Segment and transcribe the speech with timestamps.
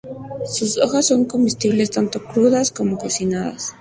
[0.45, 3.69] Sus hojas son comestibles, tanto crudas como cocinadas.